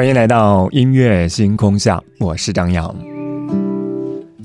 [0.00, 3.09] 欢迎来到音乐星空下，我是张扬。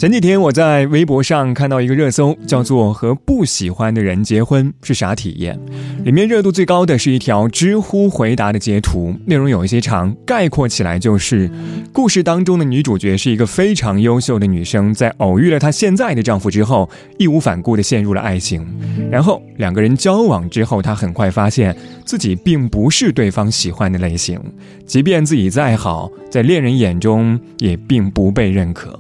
[0.06, 5.60] 前几天我在微博上看到一个热搜，叫做“和不喜欢的人结婚是啥体验”。
[6.06, 11.50] 里面热度最高的是一条知乎回答的截图，内容有一些长，概括起来就是：
[11.92, 16.88] 故事当中的女主角是一个非常优秀的女生，在偶遇了她现在的丈夫之后，
[17.18, 18.64] 义无反顾地陷入了爱情。
[19.10, 24.40] 然后两个人交往之后，她很快发现自己并不是对方喜欢的类型，
[24.86, 29.00] 即便自己再好，在恋人眼中也并不被认可。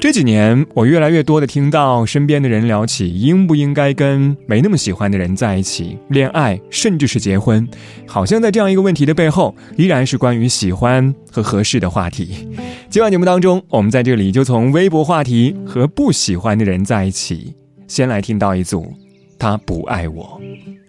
[0.00, 7.68] 这几年，我越来越多的听到身边的人聊起应不应该跟没那么喜欢的人在一起恋爱，甚至是结婚。
[8.06, 12.48] 好像在这样一个问题的背后，依然是关于喜欢和合适的话题。
[12.88, 17.54] 今晚节目当中，我们在这里就从微博话题和不喜欢的人在一起，
[17.86, 18.90] 先来听到一组
[19.38, 20.40] 他不爱我。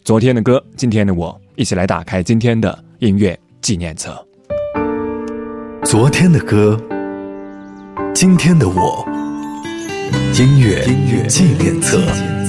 [0.06, 4.26] 昨天的歌，今天的我，一起来打开今天的音乐纪念册。
[5.84, 6.82] 昨天的歌。
[8.14, 9.08] 今天的我，
[10.34, 12.41] 音乐纪念册。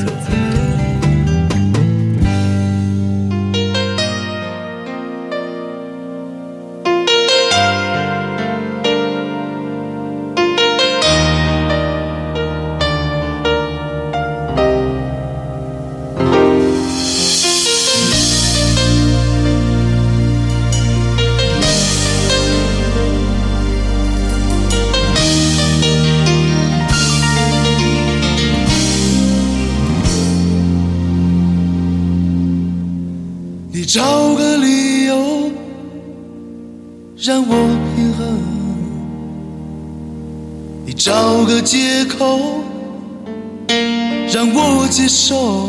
[44.33, 45.69] 让我接受。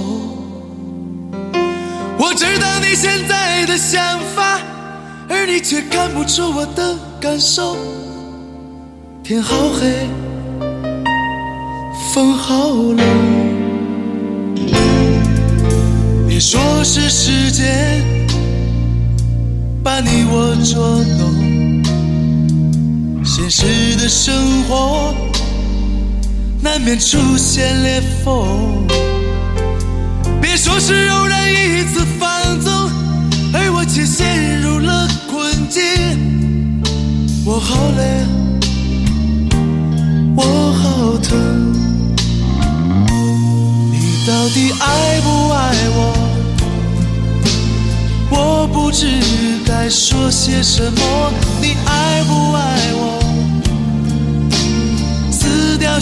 [2.17, 4.59] 我知道你现在的想法，
[5.29, 7.75] 而你却看不出我的感受。
[9.23, 10.07] 天好黑，
[12.13, 12.99] 风好冷。
[16.27, 18.01] 别说是时间
[19.83, 21.31] 把你我捉弄，
[23.23, 24.33] 现实的生
[24.63, 25.13] 活
[26.63, 28.87] 难免出现裂缝。
[30.41, 32.89] 别说是偶然一次放纵，
[33.53, 35.81] 而我却陷入了困境。
[37.45, 38.25] 我好累，
[40.37, 41.73] 我好疼。
[43.91, 46.13] 你到底爱不爱我？
[48.31, 49.05] 我不知
[49.65, 51.31] 该说些什么，
[51.61, 52.33] 你爱不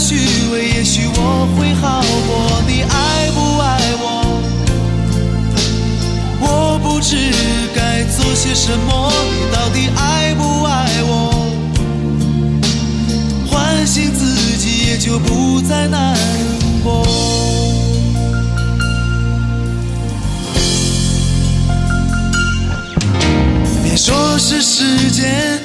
[0.01, 0.15] 虚
[0.51, 2.59] 伪，也许我会好过。
[2.67, 3.69] 你爱不爱
[4.01, 4.03] 我？
[6.41, 7.15] 我不知
[7.75, 11.45] 该做些什么，你到底爱不爱我？
[13.47, 16.17] 唤醒自己，也就不再难
[16.83, 17.05] 过。
[23.83, 25.59] 别说是时间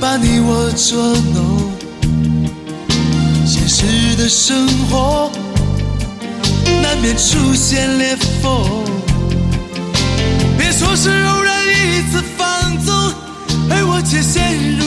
[0.00, 1.02] 把你我捉
[1.34, 1.71] 弄，
[3.84, 5.28] 实的生活
[6.80, 8.84] 难免出现裂缝。
[10.56, 12.94] 别说是偶然一次放纵，
[13.68, 14.81] 而我却陷入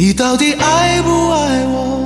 [0.00, 1.99] 你到底爱不爱我？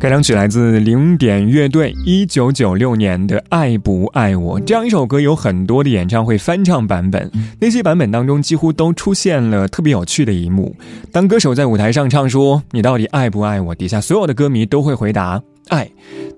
[0.00, 7.30] 开场曲来自零点乐队一九九六年的《爱不爱我》这样一首歌，有很多的演唱会翻唱版本。
[7.60, 10.74] 那些版本当中，几乎都出现了特别有趣的一幕：
[11.12, 15.86] 当歌手在舞台上唱说“你到底爱不爱我”，底下所有的歌迷都会回答“爱”。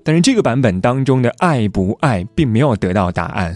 [0.03, 3.55] 但是这个版本当中的“爱不爱”并没有得到答案，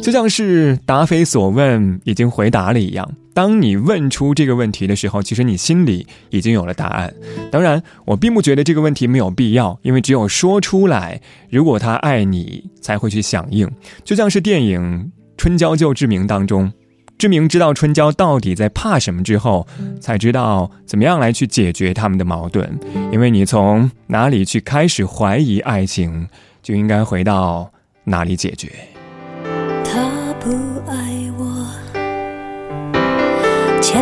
[0.00, 3.10] 就像是答非所问已经回答了一样。
[3.38, 7.14] 当你问出这个问题的时候，其实你心里已经有了答案。
[7.52, 13.70] 当然，我并不觉得这个问题没有必要，因为只有说出来，如果他爱你，才会去响应。
[14.02, 14.80] 就像是电影
[15.36, 16.72] 《春娇救志明》当中，
[17.16, 19.64] 志明知道春娇到底在怕什么之后，
[20.00, 22.68] 才知道怎么样来去解决他们的矛盾。
[23.12, 26.26] 因为你从哪里去开始怀疑爱情，
[26.60, 27.70] 就应该回到
[28.02, 28.72] 哪里解决。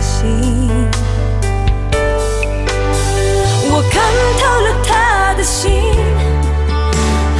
[0.00, 0.70] 心，
[3.70, 4.02] 我看
[4.38, 5.70] 透了他的心，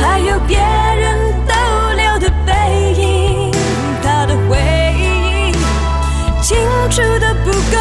[0.01, 1.55] 还有别人逗
[1.97, 2.53] 留的背
[2.95, 3.53] 影，
[4.03, 4.59] 他的回
[4.99, 5.53] 忆，
[6.43, 6.57] 清
[6.91, 7.77] 除的不够。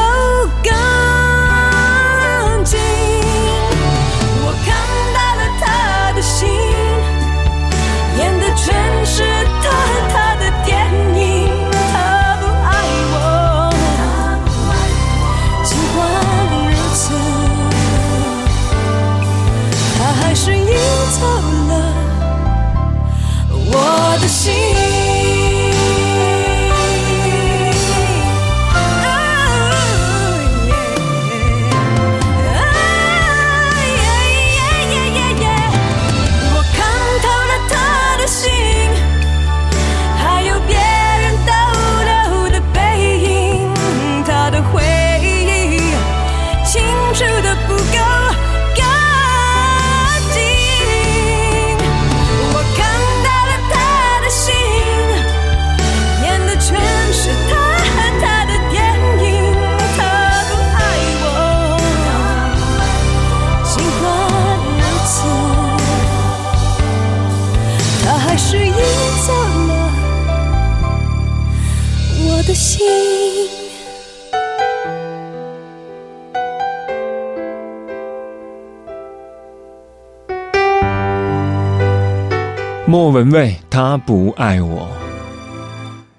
[82.88, 84.88] 莫文蔚，他不爱我。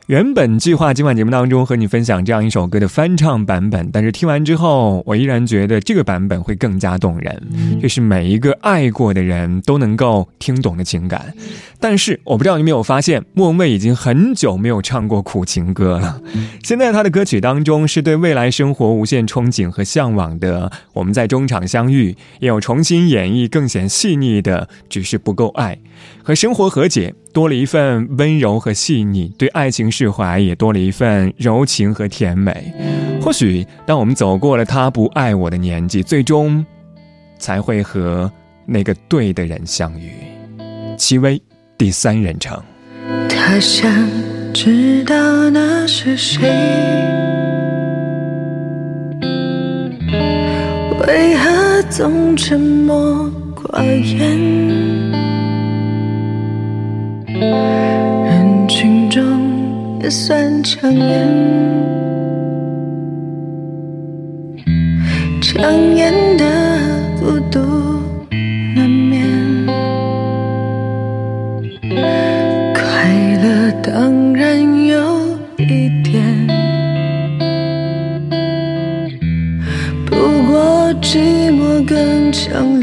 [0.06, 7.42] 原本计划今晚节目当中和你分享这样一首歌的翻唱版本，但是听完之后，我依然觉得这个版本会更加动人。
[7.80, 11.34] 这是每一个爱过的人都能够听懂的情感。
[11.78, 16.20] 但是我不知道你有没有发现，莫文蔚已经很久没有唱过苦情歌了。
[16.62, 20.70] 现在他的歌曲当中是对未来生活无限憧憬和向往的。
[20.92, 25.76] 我们在中场相遇，也有重新演绎更显细腻的，只是不够爱，
[26.22, 32.72] 和生活和解，多了一份温柔和细腻；对爱情释怀，也多了一份柔情和甜美。
[33.20, 36.64] 或许，当我们走过了他不爱我的年纪，最终
[37.38, 38.30] 才会和
[38.64, 40.10] 那个对的人相遇。
[40.96, 41.40] 戚薇，
[41.76, 42.60] 第三人称。
[43.28, 43.88] 他想
[44.52, 46.48] 知道那是谁，
[51.06, 55.15] 为何总沉默寡言？
[57.50, 59.22] 人群中
[60.02, 61.28] 也算抢眼，
[65.40, 65.62] 抢
[65.94, 66.44] 眼的
[67.20, 67.60] 孤独
[68.74, 69.22] 难免，
[72.74, 72.82] 快
[73.42, 73.46] 乐。
[73.82, 76.14] 当然有一点，
[80.04, 80.16] 不
[80.50, 82.75] 过寂寞更强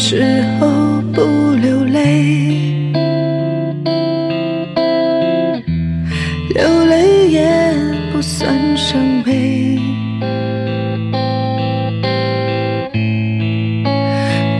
[0.00, 1.20] 时候不
[1.60, 2.22] 流泪
[6.54, 7.74] 流泪也
[8.12, 9.76] 不算伤悲。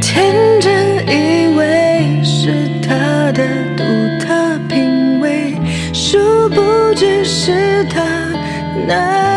[0.03, 2.53] 天真以为是
[2.83, 3.85] 他的独
[4.19, 5.55] 特品味
[5.95, 6.19] 殊
[6.49, 8.03] 不知是他
[8.89, 9.28] 难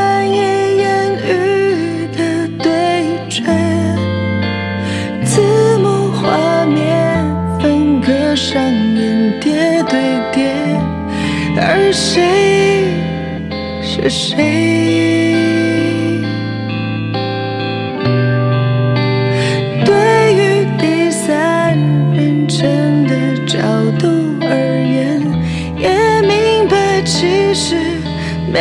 [14.09, 14.35] 是谁？
[19.85, 21.77] 对于第三
[22.13, 23.13] 人称的
[23.45, 23.59] 角
[23.99, 24.07] 度
[24.41, 24.47] 而
[24.81, 25.21] 言
[25.77, 27.75] 也明白其实
[28.51, 28.59] 每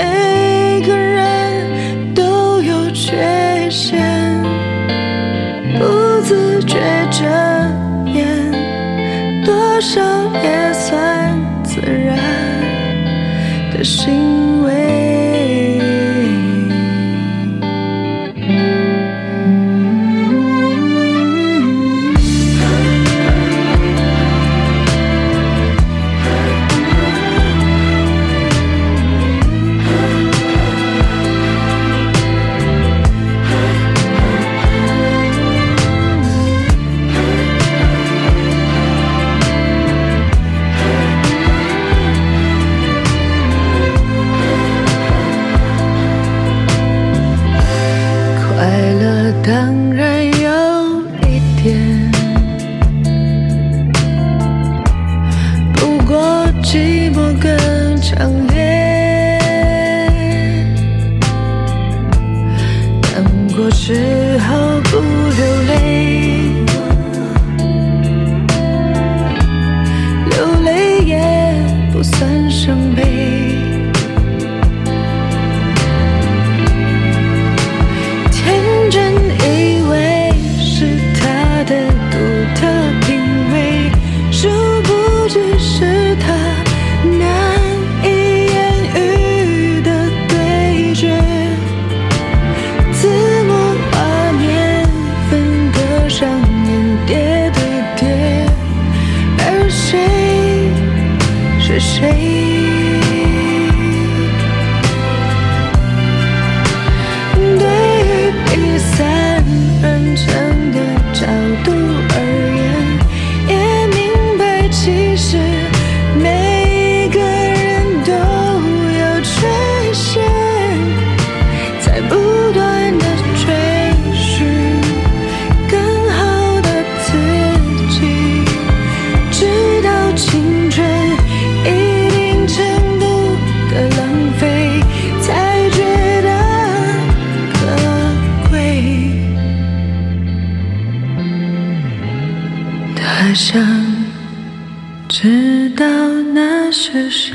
[101.81, 102.50] 谁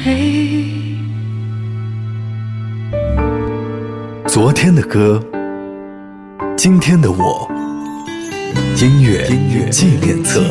[0.04, 0.66] 谁。
[4.28, 5.24] 昨天的歌，
[6.58, 7.50] 今天的我，
[8.82, 9.26] 音乐
[9.70, 10.42] 纪念册。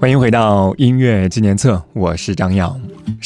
[0.00, 2.78] 欢迎回到音乐纪念册，我是张耀。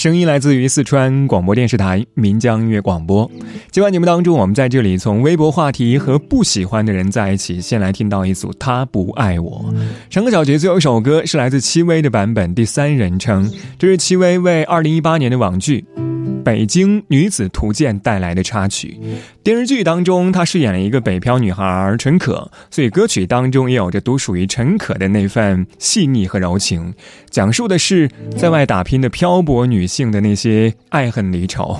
[0.02, 3.30] 声音来自于四川广播电视台岷江音乐广播。
[3.71, 9.64] 今晚节目当中，我们在这里从微博话题和不喜欢的人在一起，先来听到一组《他不爱我》。
[10.11, 15.85] 陈个小节最后一首歌是来自戚薇的版本，第三人称，这是戚薇为二零一八年的网剧。
[16.44, 18.99] 《北京女子图鉴》带来的插曲，
[19.42, 26.92] 电视剧当中她饰演了一个北漂女孩陈可，所以歌曲当中也有着独属于陈可的那份细腻和柔情，
[27.30, 31.78] 讲述的是在外打拼的漂泊女性的那些爱恨离愁。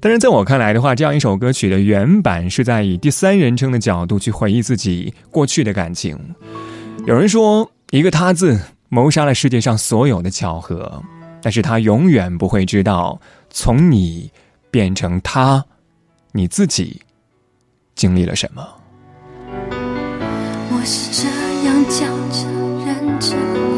[0.00, 6.16] 但是在我看来的话，这样一首歌曲的原版是在以第三人称的角度去回忆自己过去的感情。
[7.06, 11.02] 有人说，一个“他”字谋杀了世界上所有的巧合，
[11.42, 13.20] 但是他永远不会知道。
[13.50, 14.30] 从你
[14.70, 15.64] 变成他，
[16.32, 17.00] 你自己
[17.94, 18.66] 经历了什么？
[20.70, 21.28] 我是这
[21.66, 22.46] 样叫着、
[22.86, 23.34] 忍着、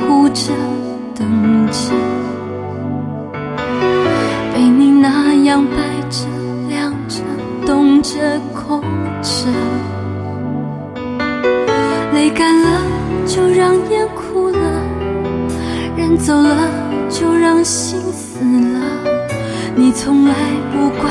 [0.06, 0.52] 哭着、
[1.14, 1.92] 等着，
[4.52, 5.76] 被你那样摆
[6.10, 6.26] 着、
[6.68, 7.22] 晾着、
[7.64, 8.82] 冻着、空
[9.22, 9.46] 着，
[12.12, 12.82] 泪干了
[13.26, 14.58] 就让眼哭了，
[15.96, 16.68] 人走了
[17.08, 19.09] 就让心死了。
[19.76, 20.34] 你从来
[20.72, 21.09] 不管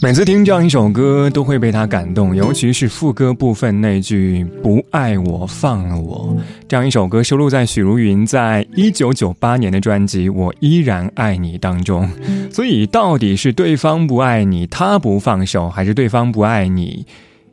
[0.00, 6.36] 每次听这样一首歌，都会被他感动，尤其是副歌部分那句“不爱我，放了我”。
[6.68, 12.08] 这样一首歌收录在许茹芸在一九九八年的专辑《我依然爱你》当中。
[12.48, 17.04] 所以，到底是对方不爱你，他不放手，还是对方不爱你，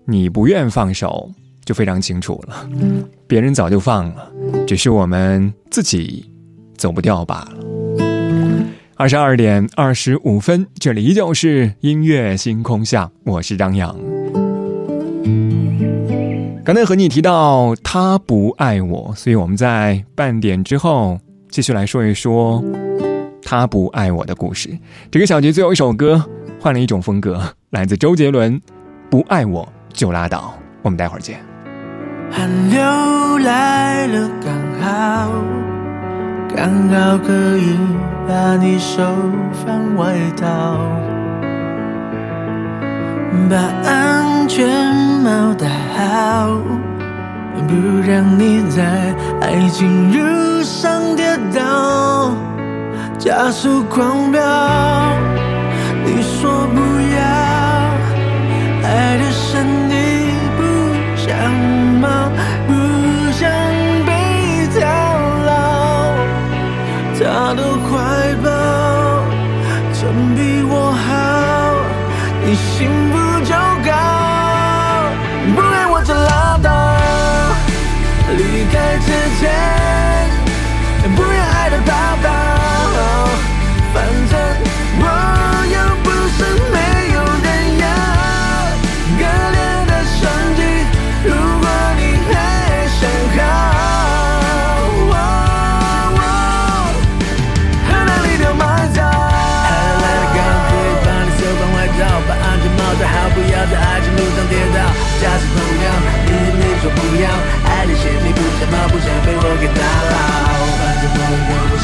[0.06, 1.32] 你不愿放手，
[1.66, 2.70] 就非常清楚了。
[3.26, 4.32] 别人早就放了，
[4.68, 6.24] 只是我们自己
[6.78, 7.75] 走不掉罢了。
[8.98, 13.94] 二十二点二十五分，这里依旧是音乐星空下，我是张扬。
[16.64, 22.64] 刚才和你提到他不爱我，所以我们在半点之后继续来说一说
[23.44, 24.70] 他不爱我的故事。
[25.12, 26.24] 这个小节最后一首歌
[26.58, 28.58] 换了一种风格，来自周杰伦，
[29.10, 30.58] 《不爱我就拉倒》。
[30.82, 31.38] 我们待会儿见。
[32.32, 32.80] 寒流
[33.40, 35.32] 来了，刚好，
[36.56, 37.78] 刚好可以。
[38.28, 39.04] 把你手
[39.64, 40.80] 放外套，
[43.48, 43.56] 把
[43.88, 44.68] 安全
[45.24, 46.50] 帽戴好，
[47.68, 48.82] 不让你在
[49.42, 52.32] 爱情路上跌倒，
[53.20, 54.42] 加速狂飙。
[56.04, 56.82] 你说不
[57.16, 57.22] 要，
[58.90, 59.88] 爱的深
[70.36, 71.76] 比我好，
[72.46, 73.35] 你信不？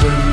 [0.01, 0.30] Thousand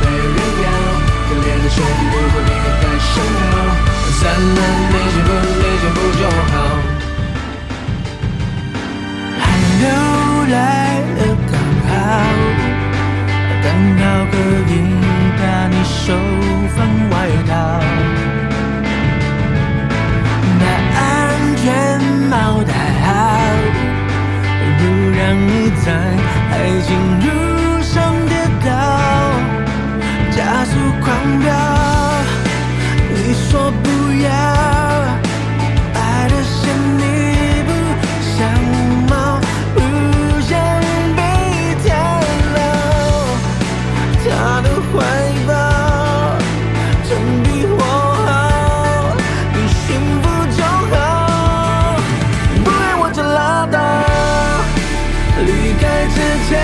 [56.49, 56.57] 前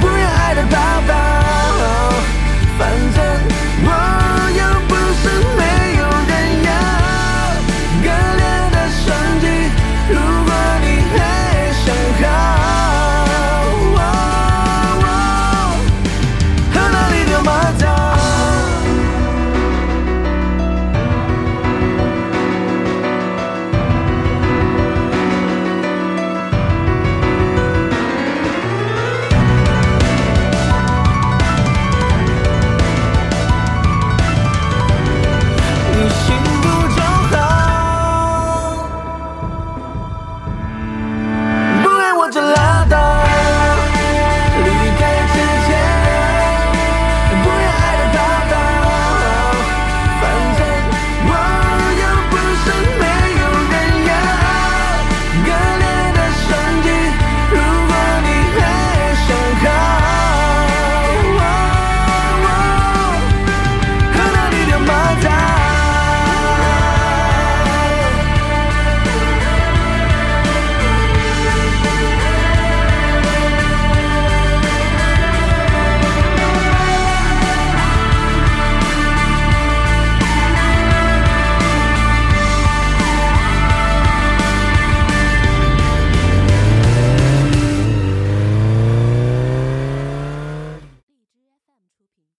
[0.00, 1.03] 不要爱的抱